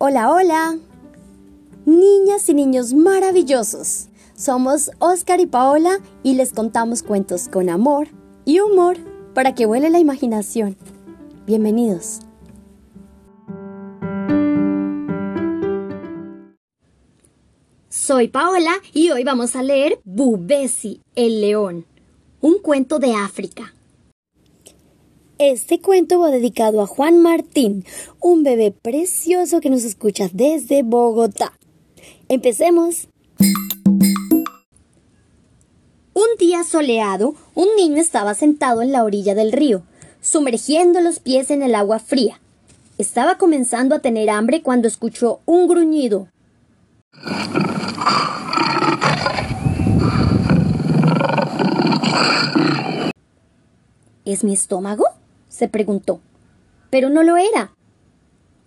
[0.00, 0.78] Hola, hola.
[1.84, 4.06] Niñas y niños maravillosos.
[4.36, 8.06] Somos Oscar y Paola y les contamos cuentos con amor
[8.44, 8.96] y humor
[9.34, 10.76] para que vuele la imaginación.
[11.46, 12.20] Bienvenidos.
[17.88, 21.86] Soy Paola y hoy vamos a leer Bubesi, el león,
[22.40, 23.74] un cuento de África.
[25.38, 27.84] Este cuento va dedicado a Juan Martín,
[28.18, 31.52] un bebé precioso que nos escucha desde Bogotá.
[32.28, 33.06] Empecemos.
[36.12, 39.84] Un día soleado, un niño estaba sentado en la orilla del río,
[40.20, 42.40] sumergiendo los pies en el agua fría.
[42.98, 46.26] Estaba comenzando a tener hambre cuando escuchó un gruñido.
[54.24, 55.04] ¿Es mi estómago?
[55.48, 56.20] Se preguntó.
[56.90, 57.72] Pero no lo era.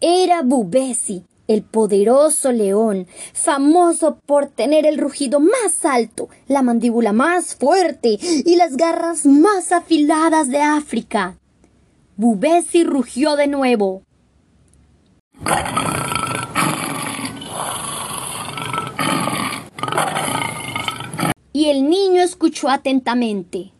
[0.00, 7.56] Era Bubesi, el poderoso león, famoso por tener el rugido más alto, la mandíbula más
[7.56, 11.38] fuerte y las garras más afiladas de África.
[12.16, 14.02] Bubesi rugió de nuevo.
[21.52, 23.72] Y el niño escuchó atentamente.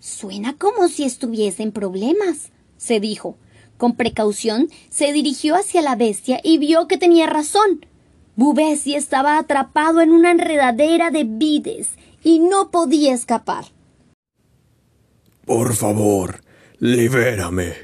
[0.00, 3.36] Suena como si estuviese en problemas, se dijo.
[3.76, 7.84] Con precaución se dirigió hacia la bestia y vio que tenía razón.
[8.34, 11.90] Bubesi estaba atrapado en una enredadera de vides
[12.24, 13.66] y no podía escapar.
[15.44, 16.42] Por favor,
[16.78, 17.74] libérame.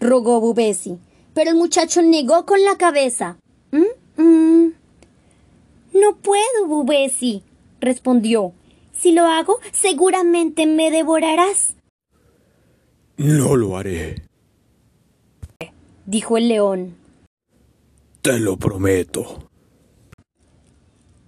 [0.00, 0.98] rogó Bubesi,
[1.34, 3.36] pero el muchacho negó con la cabeza.
[3.72, 4.22] ¿Mm?
[4.22, 4.72] ¿Mm?
[5.92, 7.42] No puedo, Bubesi,
[7.80, 8.52] respondió.
[8.96, 11.74] Si lo hago, seguramente me devorarás.
[13.16, 14.24] No lo haré,
[16.06, 16.96] dijo el león.
[18.22, 19.48] Te lo prometo.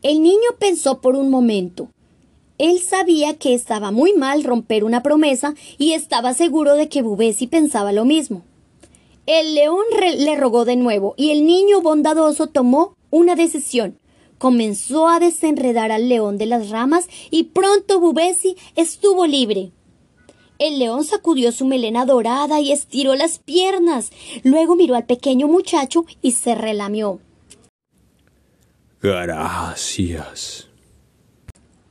[0.02, 1.88] El niño pensó por un momento.
[2.58, 7.46] Él sabía que estaba muy mal romper una promesa y estaba seguro de que Bubesi
[7.46, 8.42] pensaba lo mismo.
[9.26, 13.98] El león le rogó de nuevo y el niño bondadoso tomó una decisión
[14.38, 19.72] comenzó a desenredar al león de las ramas y pronto Bubesi estuvo libre.
[20.58, 24.10] El león sacudió su melena dorada y estiró las piernas.
[24.42, 27.20] Luego miró al pequeño muchacho y se relamió.
[29.02, 30.68] Gracias.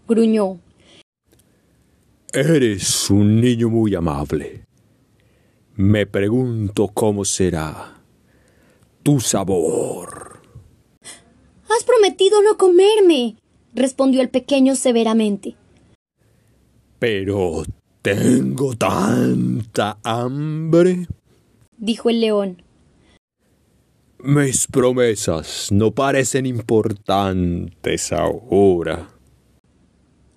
[0.07, 0.59] Gruñó.
[2.33, 4.65] Eres un niño muy amable.
[5.75, 8.01] Me pregunto cómo será
[9.03, 10.24] tu sabor.
[11.69, 13.37] Has prometido no comerme,
[13.73, 15.55] respondió el pequeño severamente.
[16.99, 17.63] Pero
[18.01, 21.07] tengo tanta hambre,
[21.77, 22.61] dijo el león.
[24.19, 29.09] Mis promesas no parecen importantes ahora.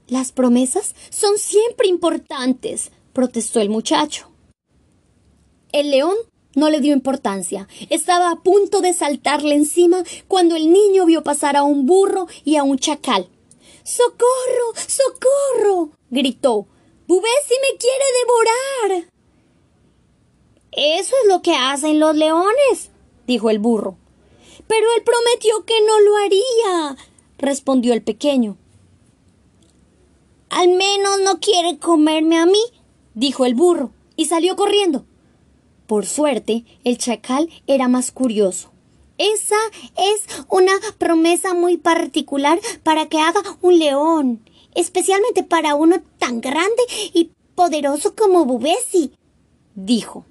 [0.09, 4.31] Las promesas son siempre importantes, protestó el muchacho.
[5.73, 6.15] El león
[6.55, 7.69] no le dio importancia.
[7.91, 12.57] Estaba a punto de saltarle encima cuando el niño vio pasar a un burro y
[12.57, 13.29] a un chacal.
[13.85, 14.75] ¡Socorro!
[14.87, 15.91] ¡Socorro!
[16.11, 16.67] gritó.
[17.07, 19.09] ¡Bubesi me quiere devorar!
[20.73, 22.91] Eso es lo que hacen los leones,
[23.27, 23.97] dijo el burro.
[24.67, 26.97] Pero él prometió que no lo haría,
[27.39, 28.59] respondió el pequeño.
[30.51, 32.61] Al menos no quiere comerme a mí,
[33.15, 35.07] dijo el burro, y salió corriendo.
[35.89, 38.71] Por suerte, el chacal era más curioso.
[39.17, 39.57] Esa
[39.97, 46.83] es una promesa muy particular para que haga un león, especialmente para uno tan grande
[47.15, 49.13] y poderoso como Bubesi,
[49.75, 50.27] dijo.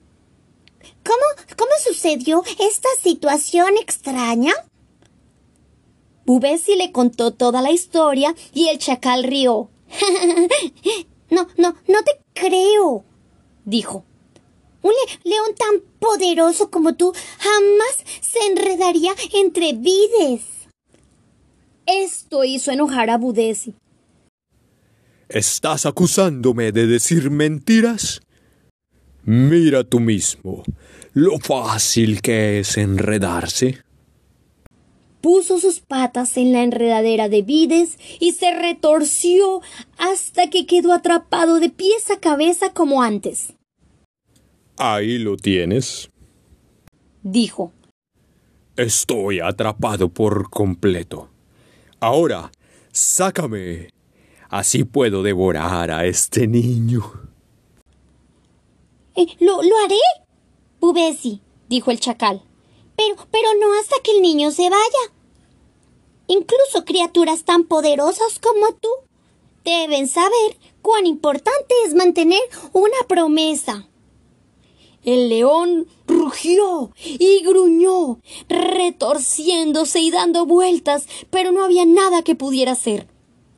[1.03, 4.53] ¿Cómo, cómo sucedió esta situación extraña?
[6.27, 9.71] Bubesi le contó toda la historia y el chacal rió.
[11.31, 13.05] no, no, no te creo,
[13.65, 14.05] dijo.
[14.81, 14.93] Un
[15.23, 20.43] león tan poderoso como tú jamás se enredaría entre vides.
[21.85, 23.73] Esto hizo enojar a Budesi.
[25.29, 28.21] ¿Estás acusándome de decir mentiras?
[29.23, 30.63] Mira tú mismo
[31.17, 33.81] lo fácil que es enredarse.
[35.19, 39.61] Puso sus patas en la enredadera de vides y se retorció
[39.97, 43.56] hasta que quedó atrapado de pies a cabeza como antes.
[44.77, 46.09] Ahí lo tienes.
[47.23, 47.73] Dijo.
[48.75, 51.29] Estoy atrapado por completo.
[51.99, 52.51] Ahora,
[52.91, 53.89] sácame.
[54.49, 57.03] Así puedo devorar a este niño.
[59.15, 59.95] Eh, lo, lo haré,
[60.79, 62.43] Bubesi, dijo el chacal.
[62.95, 65.13] Pero, pero no hasta que el niño se vaya.
[66.27, 68.89] Incluso criaturas tan poderosas como tú
[69.65, 72.41] deben saber cuán importante es mantener
[72.73, 73.87] una promesa.
[75.07, 78.19] El león rugió y gruñó,
[78.49, 83.07] retorciéndose y dando vueltas, pero no había nada que pudiera hacer.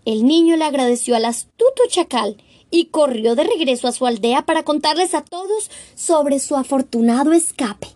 [0.06, 2.38] El niño le agradeció al astuto chacal
[2.70, 7.88] y corrió de regreso a su aldea para contarles a todos sobre su afortunado escape.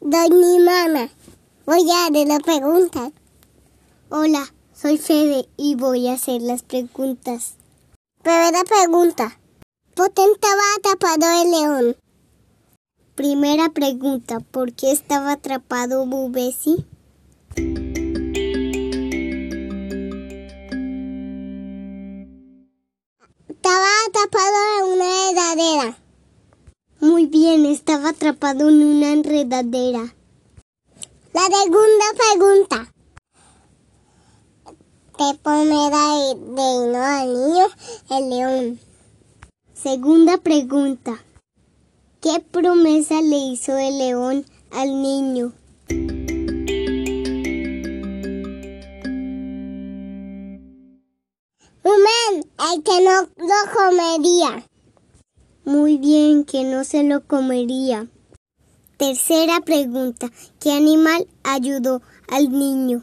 [0.00, 1.10] Doña mamá,
[1.66, 3.10] voy a hacer la pregunta.
[4.08, 7.54] Hola, soy Fede y voy a hacer las preguntas.
[8.22, 9.38] Primera pregunta.
[9.94, 11.96] ¿Por qué estaba atrapado el león?
[13.14, 14.40] Primera pregunta.
[14.40, 16.84] ¿Por qué estaba atrapado Bubesi?
[23.48, 25.98] Estaba atrapado en una heladera.
[27.00, 30.14] Muy bien, estaba atrapado en una enredadera.
[31.32, 32.95] La segunda pregunta.
[35.18, 35.96] ¿Qué pomera
[36.28, 37.66] de al niño
[38.10, 38.80] el león?
[39.72, 41.24] Segunda pregunta.
[42.20, 45.54] ¿Qué promesa le hizo el león al niño?
[51.82, 54.68] Humán, el que no lo comería.
[55.64, 58.06] Muy bien, que no se lo comería.
[58.98, 60.30] Tercera pregunta.
[60.60, 63.02] ¿Qué animal ayudó al niño?